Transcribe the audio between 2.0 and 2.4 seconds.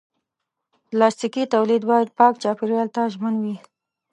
پاک